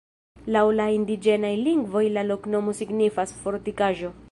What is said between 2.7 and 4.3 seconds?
signifas: fortikaĵo.